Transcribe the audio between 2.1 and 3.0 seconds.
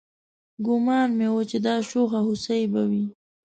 هوسۍ به